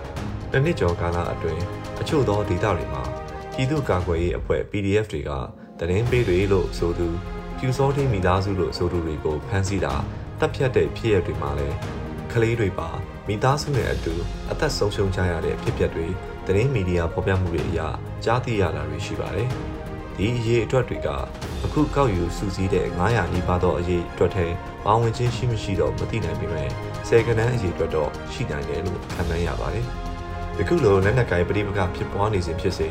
[0.50, 1.62] ။တစ်နှစ်ကျော်ကာလအတွင်း
[2.00, 3.02] အချို့သောဒေသတွေမှာ
[3.54, 5.30] ပြည်သူ့ကာကွယ်ရေးအဖွဲ့ PDF တွေက
[5.78, 7.08] တရင်ပေးတွေလို့ဆိုသူ
[7.58, 9.94] ပြူစောတိမိသားစုလို့ဆိုသူတွေကိုဖမ်းဆီးတာ
[10.38, 11.76] တပ်ဖြတ်တဲ့ဖြစ်ရပ်တွေမှာလည်း
[12.32, 12.88] ကလေးတွေပါ
[13.26, 14.14] မိသားစုနဲ့အတူ
[14.50, 16.06] အသက်ဆုံးရှုံးကြရတဲ့ဖြစ်ပျက်တွေ
[16.46, 17.80] သတင်းမီဒီယာဖော်ပြမှုတွေအရ
[18.24, 19.48] ကြားသိရတာတွေရှိပါတယ်။
[20.16, 21.08] ဒီအရေးအတွက်တွေက
[21.64, 24.46] အခုကောက်ယူစူးစီးတဲ့900နီးပါးသောအရေးအတွက်ထဲ
[24.84, 26.68] ပါဝင်ခြင်းရှိမရှိတော့မသိနိုင်ပေမဲ့
[27.08, 29.86] ဆယ်ကနန်းအရေးအတွက်တော့ရှိနိုင်တယ်လို့ခန့်မှန်းရပါတယ်။
[30.56, 32.88] ဒီခုလိုလက်နက်ကိုင်ပဋိပက္ခဖြစ်ပွားနေစဉ်ဖြစ်စေ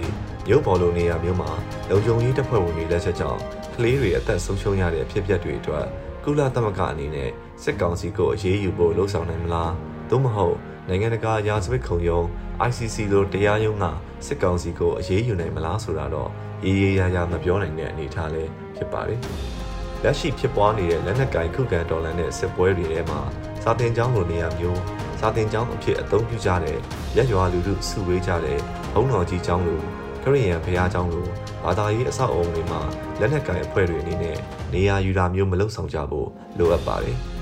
[0.49, 1.51] ရုပ်ပေါ်လိုနေရာမျိုးမှာ
[1.89, 3.39] လုံခြုံရေးတပ်ဖွဲ့ဝင်တွေလက်ချက်ကြောင့်
[3.75, 5.86] ကလေးတွေအသက်ဆုံးရှုံးရတဲ့ဖြစ်ပျက်တွေအတွက်
[6.23, 7.29] ကုလသမဂ္ဂအနေနဲ့
[7.63, 9.73] စစ်ကောင်စီကိုအရေးယူဖို့လှုံ့ဆော်နိုင်မလား
[10.10, 10.55] သို့မဟုတ်
[10.91, 12.25] နိုင်ငံတကာရာဇဝတ်ခုံရုံး
[12.69, 13.86] ICC လိုတရားရုံးက
[14.25, 16.30] စစ်ကောင်စီကိုအရေးယူနိုင်မလားဆိုတာတော့
[16.63, 19.19] ရေးရေးရရမပြောနိုင်တဲ့အနေအထားလေးဖြစ်ပါတယ်။
[20.04, 23.21] လက်ရှိဖြစ်ပွားနေတဲ့လက်နက်ကင်ခုခံတော်လှန်တဲ့စစ်ပွဲတွေထဲမှာ
[23.63, 24.82] စာတင်ကျောင်းလိုနေရာမျိုး
[25.19, 26.78] စာတင်ကျောင်းအဖြစ်အသုံးပြုကြတဲ့
[27.17, 28.60] ရက်ရွာလူထုစုဝေးကြတဲ့
[28.93, 29.82] ဘုံတော်ကြီးကျောင်းလို
[30.23, 31.28] ခရီးရန်ဖျားကျောင်းလို
[31.63, 32.82] ဘာသာရေးအဆောက်အအုံတွေမှာ
[33.19, 34.38] လက်နက်ကင်အဖွဲ့တွေအနေနဲ့
[34.73, 37.17] နေရာယူတာမျိုးမလုပ်ဆောင်ကြဖို့လိုအပ်ပါတယ်။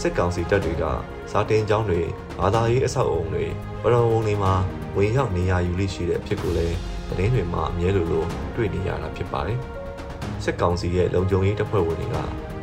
[0.00, 0.84] စစ်ကောင်စီတပ်တွေက
[1.30, 2.00] စာတင်ကျောင်းတွေ
[2.38, 3.44] ဘာသာရေးအဆောက်အုံတွေ
[3.82, 4.54] ပရောဝုံတွေမှာ
[4.96, 6.76] ဝင်ရောက်နေရာယူလိရှိတဲ့အဖြစ်ကိုလည်း
[7.08, 8.24] သတင်းတွေမှာအမြဲလိုလို
[8.56, 9.58] တွေ့နေရတာဖြစ်ပါတယ်။
[10.44, 12.16] စစ်ကောင်စီရဲ့လုံခြုံရေးတပ်ဖွဲ့ဝင်တွေက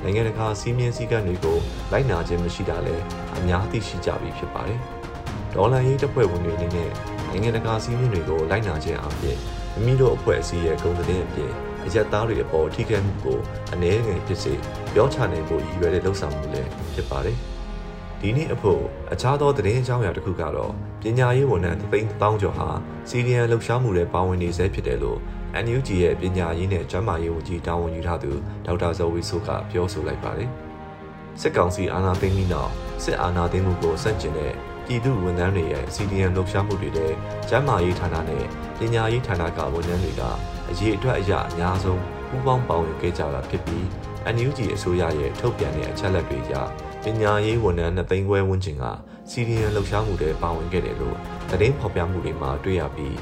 [0.04, 1.58] နိုင်ငံတကာစီးမြင်စည်းကမ်းတွေကို
[1.91, 3.04] လိုက်နာခြင်းမရှိတာလည်း
[3.38, 4.80] အများသိရှိကြပြီဖြစ်ပါတယ်။
[5.54, 6.89] ဒေါ်လာရေးတပ်ဖွဲ့ဝင်တွေအနေနဲ့
[7.30, 9.38] နိုင်ငံတကာစီးမြင်တွေကိုလိုက်နာခြင်းအပြင်
[9.74, 11.52] မိမိတို့အဖွဲ့အစည်းရဲ့ဂုဏ်သတင်းအပြင်
[11.86, 13.39] အရက်သားတွေအပေါ်ထိခိုက်မှုကို
[13.74, 14.54] အနည်းငယ်ဖြစ်စေ
[14.94, 17.38] ပြောချနိုင်ဖို့ရည်ရွယ်တဲ့လှုပ်ဆောင်မှုလည်းဖြစ်ပါတယ်။
[18.22, 18.82] ဒီနေ့အဖို့
[19.13, 22.70] အခြားသောသတင်းအကြောင်းအရာတစ်ခုကတော့ပညာရေးဝန်ထမ်းသိန်းတောင်းကျော်ဟာ
[23.10, 25.20] စီရီယံလှုပ်ရှားမှုတွေပါဝင်နေဆဲဖြစ်တယ်လို့
[25.63, 28.32] NUG ရဲ့ပညာရေးနဲ့ကျန်းမာရေးဝန်ကြီးတာဝန်ယူထားသူ
[28.65, 30.50] ဒေါက်တာဇော်ဝီဆိုကပြောဆိုလိုက်ပါတယ်။
[31.41, 32.72] စစ်ကောင်စီအာဏာသိမ်းပြီးနောက်
[33.04, 34.54] စစ်အာဏာသိမ်းမှုကိုစန့်ကျင်တဲ့
[34.91, 37.13] ပြည်သူဝန်ထမ်းတွေရဲ့ CDN လှုပ်ရှားမှုတွေနဲ့
[37.49, 38.43] ကျန်းမာရေးဌာနနဲ့
[38.80, 40.21] ပညာရေးဌာနကဝန်ထမ်းတွေက
[40.69, 43.84] အရေးအတွက်အရာအများဆုံးပူးပေါင်းပါဝင်ခဲ့ကြတာဖြစ်ပြီး
[44.36, 46.56] NUG အစိုးရရဲ့ထုတ်ပြန်တဲ့အချက်အလက်တွေအရ
[47.04, 48.84] ပညာရေးဝန်ထမ်းနှစ်သိန်းခွဲဝန်းကျင်က
[49.30, 51.17] စီရီယံလှုပ်ရှားမှုတွေပါဝင်ခဲ့တယ်လို့
[51.49, 53.15] သတင်းဖော်ပြမှုတွေမှာတွေ့ရပြီး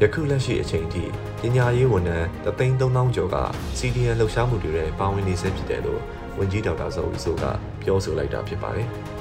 [0.00, 1.04] ယခုလက်ရှိအချိန်ထိ
[1.40, 3.36] ပညာရေးဝန်ထမ်းတသိန်း3000ကျော်က
[3.78, 6.00] စီရီယံလှုပ်ရှားမှုတွေပါဝင်နေဆဲဖြစ်တယ်လို့
[6.38, 7.44] ဝန်ကြီးဒေါက်တာဇော်ဝီဆိုက
[7.82, 8.88] ပြောဆိုလိုက်တာဖြစ်ပါတယ်။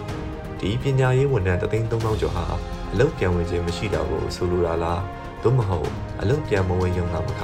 [0.59, 2.45] ဒီပညာရေးဝန်ထမ်းတသိန်း3000ကျော်ဟာ
[2.93, 5.01] အလုပ်ပြန်ဝင်ခြင်းမရှိတာကိုဆိုလိုတာလား
[5.43, 5.89] သို့မဟုတ်
[6.21, 7.41] အလုပ်ပြန်မဝင်ရုံသာမက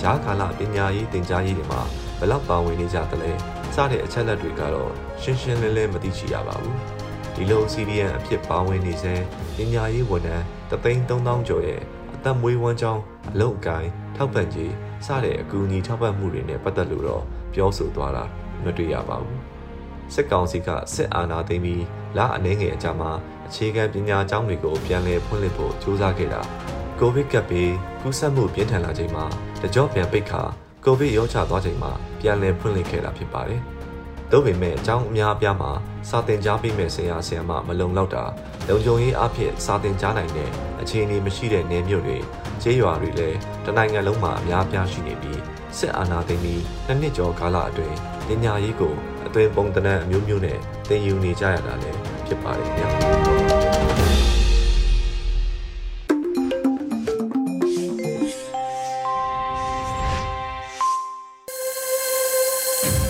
[0.00, 1.80] ဂျားကာလပညာရေးသင်ကြားရေးတွေမှာ
[2.20, 3.30] ဘလောက်ပါဝင်နေကြသလဲ
[3.74, 6.78] စတဲ့အချက်လက်တွေကတော့ရှင်းရှင်းလင်းလင်းမသိချရပါဘူး
[7.34, 9.14] ဒီလို CDN အဖြစ်ပါဝင်နေစေ
[9.56, 11.80] ပညာရေးဝန်ထမ်းတသိန်း3000ကျော်ရဲ့
[12.14, 14.72] အသက်မွေးဝမ်းကြောင်းအလုပ်အကိုင်းထောက်ပံ့ကြေး
[15.06, 17.22] စတဲ့အကူအညီထောက်ပံ့မှုတွေနဲ့ပတ်သက်လို့တော့
[17.54, 18.24] ပြောဆိုသွားတာ
[18.64, 19.51] မတွေ့ရပါဘူး
[20.14, 21.84] စစ်ကောင်စီကစစ်အာဏာသိမ်းပြီး
[22.16, 23.10] လအနှဲငယ်အကြာမှာ
[23.46, 26.40] အခြေခံပညာကျောင်းတွေကိုပြန်လည်ဖွင့်လှစ်ဖို့ကြိုးစားခဲ့တာ
[26.98, 27.72] ကိုဗစ်ကပ်ပြီး
[28.02, 29.24] ကူးစက်မှုပြင်းထန်လာချိန်မှာ
[29.62, 30.42] တကြော့ပြန်ပိတ်ခါ
[30.84, 33.60] ကိုဗစ်ရောချသွားချိန်မှာပြန်လည်ဖွင့်လှစ်ခဲ့တာဖြစ်ပါတယ်။
[34.30, 35.70] သို့ပေမဲ့အကြောင်းအများအပြားမှာ
[36.08, 38.24] စာတင်ကြားပေးမဲ့ဆရာဆရာမမလုံလောက်တာ
[38.68, 42.18] လုံခြုံရေးအဖြစ်စာတင်ကြားနိုင်တဲ့အခြေအနေမရှိတဲ့နေမြို့တွေ
[42.62, 45.40] ကျေးရွာတွေလည်းတနိုင်ငံလုံးမှာအများအပြားရှိနေပြီး
[45.78, 47.96] စစ်အာဏာသိမ်းပြီးနှစ်နှစ်ကျော်ကာလအတွင်း
[48.26, 52.88] ပညာရေးကိုအ သွင်ပုံသဏ္ဍာန်အမျိုးမျိုးနဲ့သင်ယူနေကြရတာလည်းဖြစ်ပါတယ်ခင်ဗျာ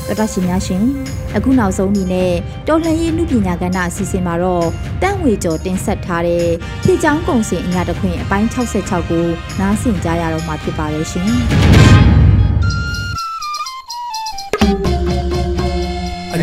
[0.08, 0.85] တော်တော်ရှင်များရှင်
[1.37, 2.32] အခုနောက်ဆုံးအနေနဲ့
[2.68, 4.66] တော်လှန်ရေးလူပညာကဏ္ဍအစီအစဉ်မှာတော့
[5.02, 6.46] တန့်ဝေကျော်တင်ဆက်ထားတဲ့
[6.82, 9.26] ဖြည့်ချောင်းကုံစင်အညာတခွင်အပိုင်း66ကို
[9.61, 11.91] နားဆင်ကြရတော့မှာဖြစ်ပါတယ်ရှင်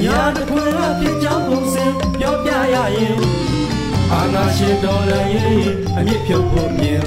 [0.06, 3.18] ညာတခွင်ကဖြစ်ချောင်းကုံစင်ပြောပြရရင်
[4.12, 5.64] အာနာရှင်တော်လည်းရင်
[5.98, 7.02] အမြင့်ဖြုတ်ဖို့မြင်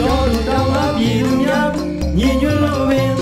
[0.00, 1.70] တော်လူတော်မှာပြည်သူများ
[2.18, 3.12] ညီညွတ်လို့ပင်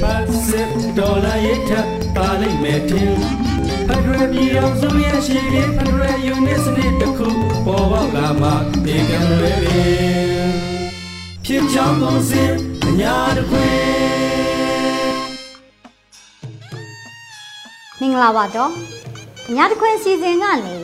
[0.00, 3.12] ဖတ်စစ်တော်လည်းထပ်ပါလိမ့်မယ်ထင်
[3.86, 7.28] ဖက်ဒရယ်ပြည်အောင်စုရဲ့ရှိပြီးဖက်ဒရယ်ယူနစ်စနစ်တစ်ခု
[7.66, 8.48] ပေါ်ပေါက်လာမှ
[8.84, 10.50] ဒီကံလွယ်ပင်
[11.44, 12.52] ဖြစ်ချောင်းကုန်စင်
[12.86, 14.55] အညာတခွင်
[18.16, 18.72] ဂလာပါတော့
[19.48, 20.76] အညာတခွင်စီစဉ်ကနေ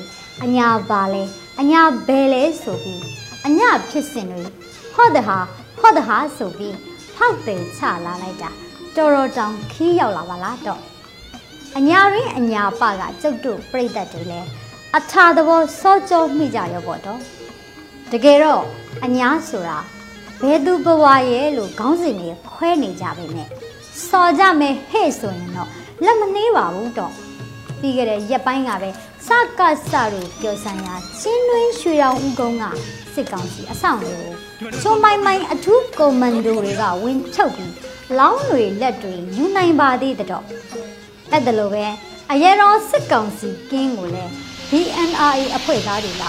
[0.45, 1.23] အညာပါလဲ
[1.61, 3.03] အညာဘဲလဲဆိုပြီး
[3.47, 4.43] အညာဖြစ်စဉ်တွေ
[4.95, 5.39] ဟော့တဟာ
[5.81, 6.77] ဟော့တဟာဆိုပြီး
[7.15, 8.51] ဖောက်တယ်ချလာလိုက်တာ
[8.97, 10.81] တော်တော်တောင်ခီးရောက်လာပါလားတော့
[11.79, 14.41] အညာရင်းအညာပကကျုပ်တို့ပြိသက်တွေလဲ
[14.97, 17.21] အထာသဘောစောကြောမိကြရောပေါ့တော့
[18.13, 18.65] တကယ်တော့
[19.05, 19.79] အညာဆိုတာ
[20.41, 23.49] ဘယ်သူဘဝရဲ့လို့ခေါင်းစဉ်တွေခွဲနေကြပါနဲ့
[24.09, 27.13] စော်ကြမယ်ဟဲ့ဆိုရင်တော့ လက်မနှေးပါဘူးတော့
[27.81, 28.91] ပြီးခဲ့တဲ့ရက်ပိုင်းကပဲ
[29.27, 29.61] စက
[29.91, 32.65] စတို့ပြောဆိုင်ရာချင်းတွင်းရွှေရောင်ဦးကုန်းက
[33.15, 34.35] စစ်ကောင်စီအဆောင်တွေကို
[34.83, 37.73] ချုံမိုင်မိုင်အထူးကွန်မန်ဒိုတွေကဝင်ချုပ်ပြီး
[38.19, 40.45] လောင်းတွေလက်တွေယူနိုင်ပါသေးတော့
[41.33, 41.85] အဲ့ဒါလိုပဲ
[42.33, 44.33] အရေတော်စစ်ကောင်စီကင်းကိုလည်း
[44.71, 46.25] BNRA အဖွဲ့သားတွေက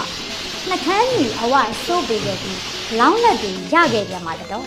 [0.68, 2.60] နှကန်းကြီးအဝစိုးပေးခဲ့ပြီး
[2.98, 4.66] လောင်းလက်တွေရခဲ့ကြမှာတော့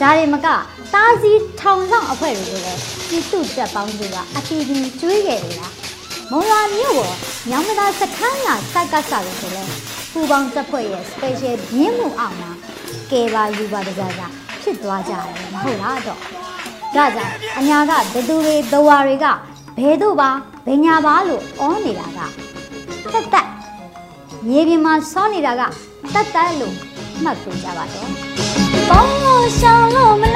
[0.00, 0.48] ဒါတွေမက
[0.94, 5.74] တားစီထောင်ဆောင်အဖွဲ့တွေကိုလည်းပြည်သူတပ်ပေါင်းစုကအတီးတီကျွေးခဲ့တယ်လား
[6.30, 7.14] မုံလာမြို့ပေါ်
[7.50, 9.64] ညောင်မသာစခန်းကစက်ကဆလို့ဆိုလဲ
[10.12, 12.50] ပူပေါင်းတပ်ဖွဲ့ရဲ့ special မြင်းမှုအောင်မှာ
[13.12, 14.22] ကဲပါယူပါတကြကြ
[14.62, 16.24] ဖြစ်သွားကြတယ်မဟုတ်လားတော့ဒါ
[16.94, 19.26] ကြောင့်အညာကဘသူတွေသဝါတွေက
[19.78, 20.30] ဘဲတို့ပါ
[20.66, 22.20] ဘညာပါလို့အောနေတာက
[23.12, 23.48] တက်တက်
[24.46, 25.62] မြေပြင်မှာစောနေတာက
[26.14, 26.74] တက်တက်လို့
[27.22, 29.17] မှတ်ပေးကြပါတော့
[29.48, 30.28] ပေါင်းလို့ရှောင်းလို့မ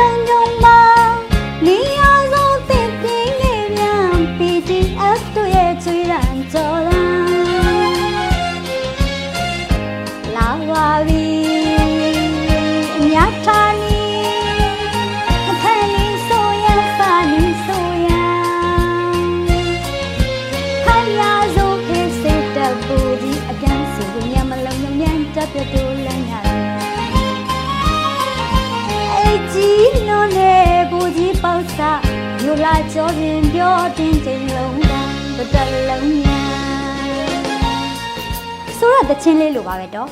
[39.23, 40.09] ချင်းလေးလိုပါပဲတော့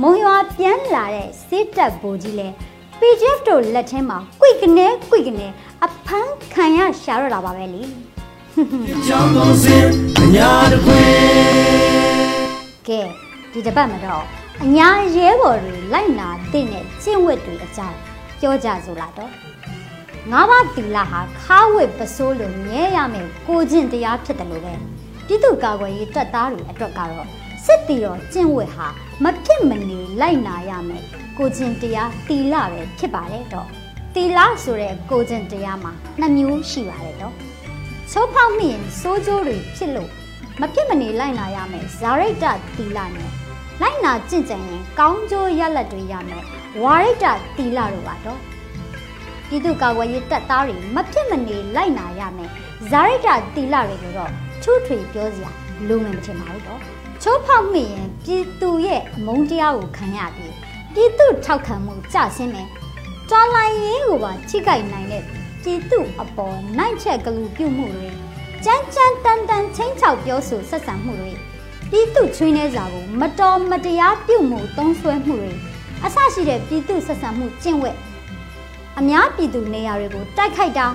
[0.00, 2.48] မုံရွာပြန်လာတဲ့စစ်တပ်ဘူကြီးလဲ
[2.98, 5.46] PGF တို့လက်ထဲမှာကွိကနေကွိကနေ
[5.84, 7.82] အဖမ်းခံရရှာရတာပါပဲလေ
[9.06, 9.86] ကြောင်းကုန်စင်
[10.20, 11.08] အညာတခွင်
[12.88, 13.00] ကဲ
[13.52, 14.24] ဒီတစ်ပတ်မှာတော့
[14.64, 17.96] အညာရဲဘော်တွေလိုက်နာတဲ့နဲ့ကျင့်ဝတ်တွေအကြောင်း
[18.40, 19.30] ပြောကြစို့လားတော့
[20.30, 24.74] ငါးပါးတီလာဟာခါဝစ်ပစိုးလိုမြဲရမယ်ကိုကျင့်တရားဖြစ်တယ်လို့ပဲ
[25.26, 27.28] ပြည်သူ့ကာကွယ်ရေးတပ်သားတွေအတွက်ကတော့
[27.64, 28.86] စစ်တီတော်ကျင့်ဝတ်ဟာ
[29.24, 31.04] မဖြစ်မနေလိုက်နာရမယ်
[31.38, 33.68] ကိုကျင့်တရားတီလာပဲဖြစ်ပါတယ်တော့
[34.14, 37.34] တီလာဆိုတဲ့ကိုကျင့်တရားမှာနှစ်မျိုးရှိပါတယ်တော့
[38.10, 40.10] ချိုးဖောက်မိရင်စိုးကြိုးတွေဖြစ်လို့
[40.60, 42.44] မဖြစ်မနေလိုက်နာရမယ်ဇာရိတ္တ
[42.76, 43.30] တီလာနဲ့
[43.80, 46.44] လိုက်နာကြင့်ကြံရင်ကောင်းကျိုးရလက်တွေရမယ်
[46.82, 48.40] ဝါရိတ္တတီလာတို့ပါတော့
[49.48, 52.50] ပြည်သူ့ကာကွယ်ရေးတပ်သားတွေမဖြစ်မနေလိုက်နာရမယ်
[52.90, 54.30] ဇာရိတ္တတီလာတွေကိုတော့
[54.62, 55.50] ချူထွေပြောစရာ
[55.88, 60.54] လိုမယ်မထင်ပါဘူးတော့ ချိုးဖောက်မိရင်ပြည်သူရဲ့အမုန်းတရားကိုခံရပြီး
[60.94, 62.68] ပြည်သူထောက်ခံမှုကြဆင်းမယ်
[63.30, 65.22] တော်လိုင်းရေးကိုပါချိကြိုက်နိုင်တဲ့
[65.62, 68.08] ပြည်သူအပေါ်နိုင်ချက်ကလူပြုမှုတွေ
[68.64, 71.32] ကြမ်းကြမ်းတန်တန်ချင်းချောက်ပြောဆိုဆက်ဆံမှုတွေ
[71.90, 75.52] ပြည်သူချွေးနှဲစာကိုမတော်မတရားပြုမှုသုံးဆွဲမှုတွေ
[76.04, 77.96] အဆရှိတဲ့ပြည်သူဆက်ဆံမှုကျင့်ဝတ်
[78.98, 80.86] အများပြည်သူနေရာတွေကိုတိုက်ခိုက်တာ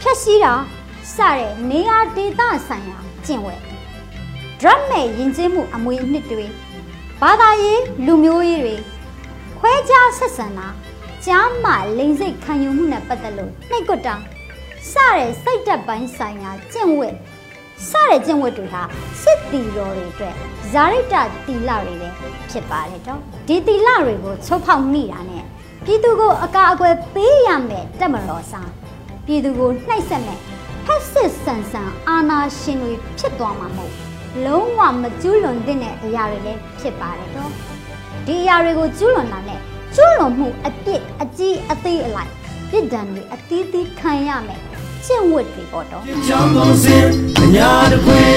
[0.00, 0.52] ဖျက်ဆီးတာ
[1.14, 3.69] စတဲ့နေရာဒေသဆိုင်ရာကျင့်ဝတ်
[4.60, 6.46] drug မဲ့ယဉ်ကျေးမှုအမွေအနှစ်တွေ
[7.20, 8.76] ဘာသာရေးလူမျိုးရေးတွေ
[9.58, 10.68] ခွဲခြားဆက်ဆံတာ
[11.26, 14.14] ကြားမှလိန်စိတ်ခံယူမှုနဲ့ပတ်သက်လို့နှိတ်ကွတာ
[14.92, 17.14] စတဲ့စိတ်တက်ပိုင်းဆိုင်ရာကျင့်ဝတ်
[17.90, 18.82] စတဲ့ကျင့်ဝတ်တွေဟာ
[19.22, 20.34] စစ်တီတော်တွေအတွက်
[20.72, 21.14] ဇာရိတ
[21.46, 22.08] တီလတွေပဲ
[22.50, 25.44] ဖြစ်ပါတယ်တော့ဒီတီလတွေကိုချိုးဖောက်မိတာနဲ့
[25.84, 28.70] ပြည်သူကိုအကာအကွယ်ပေးရမယ်တက်မတော်စား
[29.26, 30.40] ပြည်သူကိုနှိပ်စက်မယ်
[30.86, 34.09] ဖက်စစ်ဆန်ဆန်အာဏာရှင်တွေဖြစ်သွားမှာမဟုတ်
[34.46, 37.50] လုံးဝမကျူးလွန်တဲ့အရာတွေလည်းဖြစ်ပါတယ်တော့
[38.26, 39.60] ဒီအရာတွေကိုကျူးလွန်တာနဲ့
[39.94, 42.30] ကျူးလွန်မှုအပြစ်အကြီးအသေးအလိုက်
[42.70, 44.60] ပြစ်ဒဏ်တွေအသီးသီးခံရမယ်
[45.06, 47.06] ကျင့်ဝတ်တွေပေါ့တော့ကြောင်းကုန်စင်
[47.40, 48.30] အညာတခွင်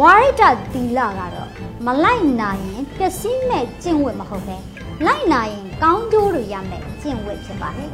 [0.00, 1.50] ဝါရိတသီလကတော့
[1.86, 4.56] မလိုက်နာရင်ပျက်စီးမဲ့ကျင့်ဝတ်မဟုတ်ပဲ
[5.06, 7.90] လိုက်နာရင်ကောင်းကျိုးတွေရမယ်ကျင့်ဝတ်ဖြစ်ပါတယ်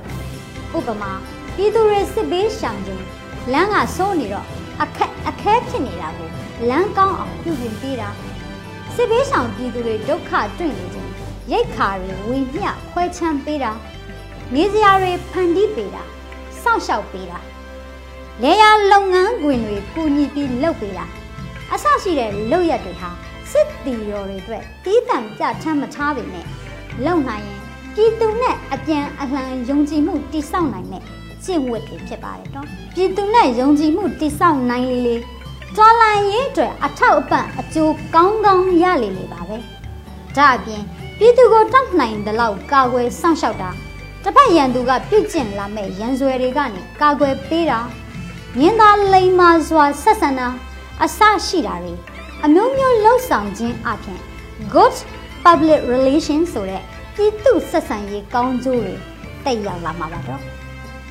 [0.76, 1.12] ဥပမာ
[1.56, 3.04] ပြည်သူတွေစစ်ဘေးရှောင်ခြင်း
[3.52, 4.46] လမ်းကစိုးနေတော့
[4.82, 6.28] အခက်အခဲဖြစ်နေတာကို
[6.68, 8.08] လမ်းကောင်းအောင်ပြုပြင်ပေးတာ
[8.94, 11.10] စစ်ဘေးရှောင်ပြည်သူတွေဒုက္ခတွေ့နေခြင်း
[11.50, 13.72] ရိတ်ခါတွေဝေမျှခွဲချမ်းပေးတာ
[14.54, 16.02] နေစရာတွေဖန်တီးပေးတာ
[16.62, 17.38] စောင့်ရှောက်ပေးတာ
[18.42, 21.04] လေယာလုပ်ငန်းခွင်တွေပူညီပြီးလုပ်ပေးတာ
[21.72, 23.10] အဆရှိတဲ့လုပ်ရက်တွေဟာ
[23.52, 26.46] စစ်တီတော်တွေအတွက်တီးတန့်ပြထမ်းမထားပေမဲ့
[27.04, 27.60] လုံနိုင်ရင်
[27.94, 35.16] ပြည်သူနဲ့အပြန်အလှန်ယုံကြည်မှုတိဆောက်နိုင်တဲ့ ကျင့်ဝတ်တွေဖြစ်ပါတယ်တော့ပြည်သူနဲ့ယုံကြည်မှုတိဆောက်နိုင်လေလေ
[35.76, 39.56] တော်လိုင်းရေးအတွက်အထောက်အပံ့အကျိုးကောင်းကောင်းရလေလေပါပဲ
[40.36, 40.82] ဒါအပြင်
[41.18, 43.70] ပြည်သူကိုတောက်နိုင်တဲ့လောက်ကာကွယ်စောင့်ရှောက်တာ
[44.22, 47.80] တစ်ဖက်ရန်သူကပြုတ်ကျင့်လာမဲ့ရန်ဆွဲတွေကနေကာကွယ်ပေးတာ
[48.58, 50.48] မြင်းသားလိမ္မာစွာဆက်ဆံတာ
[51.02, 51.94] အစရှိတာတွေ
[52.44, 54.20] အမျိုးမျိုးလှုပ်ဆောင်ခြင်းအပြင်
[54.74, 54.96] good
[55.44, 56.82] public relation ဆိုတဲ့
[57.14, 58.94] ပြည်သူဆက်ဆံရေးကောင်းကျိုးတွေ
[59.44, 60.59] တက်ရောက်လာမှာပါတော့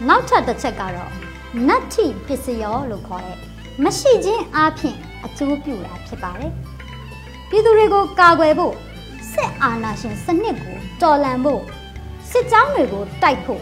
[0.07, 1.11] နောက်ထပ်တစ်ချက်ကတော့
[1.67, 3.37] နတ္ထိပစ္စယောလို့ခေါ်တဲ့
[3.83, 6.51] မရှိခြင်းအပြင်အကျိုးပြုတာဖြစ်ပါတယ်
[7.49, 8.75] ပြည်သူတွေကိုကာကွယ်ဖို့
[9.33, 11.61] စစ်အာဏာရှင်စနစ်ကိုတော်လှန်ဖို့
[12.29, 13.61] စစ်ကြောင်းတွေကိုတိုက်ဖို့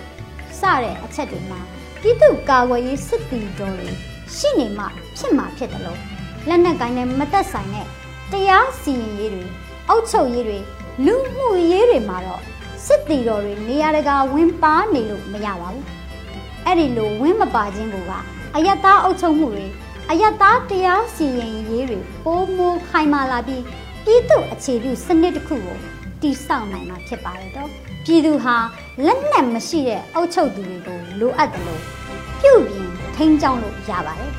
[0.60, 1.60] စတဲ့အချက်တွေမှာ
[2.02, 3.90] ပြည်သူကာကွယ်ရေးစစ်တီတော်တွေ
[4.36, 4.86] ရှိနေမှ
[5.18, 6.00] ဖြစ်မှာဖြစ်တယ်လို့
[6.48, 7.88] လက်နက်ကိုင်းနဲ့မသက်ဆိုင်တဲ့
[8.32, 9.46] တရားစီရင်ရေးတွေ
[9.90, 10.60] အုပ်ချုပ်ရေးတွေ
[11.06, 12.42] လူမှုရေးတွေမှာတော့
[12.86, 15.97] စစ်တီတော်တွေနေရာတကာဝင်ပါနေလို့မရပါဘူး
[16.68, 17.96] အဲ့ဒီလိုဝင်းမပါခြင်းက
[18.56, 19.66] အယက်သားအုပ်ချုပ်မှုတွေ
[20.10, 23.64] အယက်သားတရားစီရင်ရေးတွေပိုမိုခိုင်မာလာပြီး
[24.06, 25.78] ပြည်သူအခြေပြုစနစ်တစ်ခုကို
[26.22, 27.70] တည်ဆောက်နိုင်မှာဖြစ်ပါတယ်တော့
[28.06, 28.56] ပြည်သူဟာ
[29.06, 31.82] လက်နက်မရှိတဲ့အုပ်ချုပ်သူတွေကိုလိုအပ်တယ်လို့
[32.42, 34.32] ပြုပြင်ထိန်းကျောင်းလို့ရပါတယ်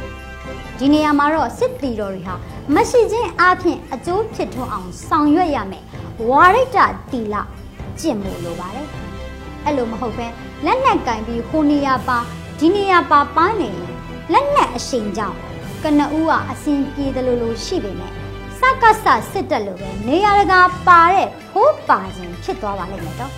[0.79, 2.35] ဒီနေရာမှာတော့စစ်တီတော်တွေဟာ
[2.75, 5.85] မရှိခြင်းအပြင်အကျိုးဖြစ်ထွန်းအောင်ဆောင်ရွက်ရမယ်
[6.29, 6.77] ဝါရိတ
[7.13, 7.37] တီလ
[8.01, 8.87] ကျင့်ဖို့လိုပါတယ်
[9.65, 10.27] အဲ့လိုမဟုတ်ပဲ
[10.65, 12.19] လက်နက်ကင်ပြီးဟိုနေရာပါ
[12.59, 13.91] ဒီနေရာပါပန်းနေရင်
[14.33, 15.39] လက်နက်အရှိန်ကြောင့်
[15.83, 18.13] ကနဦးကအစဉ်ပြေတယ်လို့လို့ရှိပေမဲ့
[18.59, 23.33] စကစစစ်တက်လို့ပဲနေရာတကာပါတဲ့ဖိုးပါခြင်းဖြစ်သွားပါလိမ့်မယ်တော့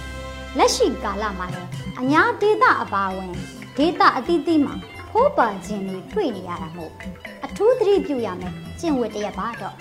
[0.59, 3.33] လက်ရှိကာလမှာလည်းအညာဒေတာအပါဝင်
[3.77, 4.75] ဒေတာအသီးသီးမှာ
[5.11, 6.93] ဖိုးပါခြင်းတွေတွေ့နေရတာမို့
[7.45, 9.75] အထူးသတိပြုရမယ်ကျင့်ဝတ်တရက်ပါတော့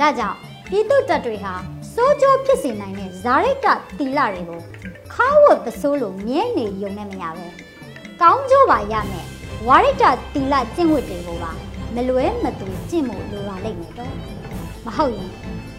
[0.00, 0.38] ဒါကြောင့်
[0.70, 1.54] ပြည်သူတပ်တွေဟာ
[1.94, 3.66] စိုးကြိုးဖြစ်စေနိုင်တဲ့ဇာရိတ
[3.98, 4.60] တီလာတွေကို
[5.14, 7.46] ခါဝတ်ပစိုးလို့မြဲနေရုံနဲ့မရပဲ
[8.20, 9.26] ကောင်းကျိုးပါရမယ်
[9.66, 11.52] ဝါရိတတီလာကျင့်ဝတ်တွေကိုပါ
[11.94, 14.12] မလွဲမသွေကျင့်ဖို့လိုပါလိမ့်မယ်တော့
[14.86, 15.30] မဟုတ်ရင်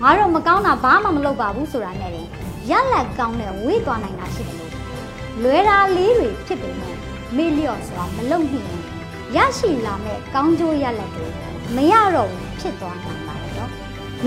[0.02, 2.28] ငါတို့မကောင်းတာဘာမှမလုပ်ပါဘူးဆိုတာနဲ့တင်
[2.70, 4.74] ရက်လက်ကောင်းတဲ့ဝေးသွားနိုင်တာရှိတယ်လို့
[5.44, 6.96] လွဲတာလေးတွေဖြစ်ပေမဲ့
[7.38, 8.82] မေ့လျော့စွာမလုပ်မိရင်
[9.36, 11.28] ရရှိလာမဲ့ကောင်းကျိုးရက်လက်တွေ
[11.76, 13.33] မရတော့ဘူးဖြစ်သွားနိုင်ပါတယ်တော့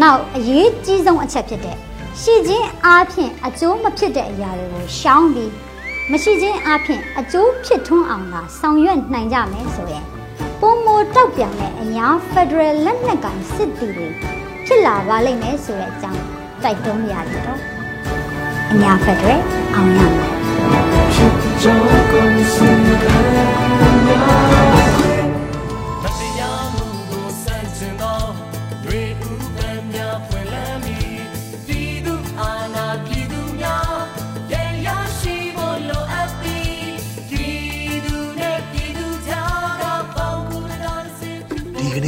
[0.03, 1.77] နောက်အရေးကြီးဆုံးအချက်ဖြစ်တဲ့
[2.21, 5.53] ရှိခြင်းအားဖြင့်အကျိုးမဖြစ်တဲ့အရာတွေကိုရှောင်ပြီး
[6.11, 10.05] မရှိခြင်းအားဖြင့်အကျိုးဖြစ်ထွန်းအောင်သာဆောင်ရွက်နိုင်ကြမယ်ဆိုရင်
[10.61, 14.09] ပုံမိုတောက်ပြောင်တဲ့အညာ Federal လက်နက်ကိုင်စစ်တီတွေ
[14.67, 16.23] ဖြစ်လာပါလိမ့်မယ်ဆိုတဲ့အကြောင်း
[16.63, 17.61] တိုက်တွန်းရတယ်တော့
[18.73, 19.41] အညာ Federal
[19.75, 20.33] အောင်ရမယ်
[21.63, 22.57] ကြောင်းကုန်စ